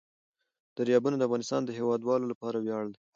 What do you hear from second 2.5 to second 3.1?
ویاړ دی.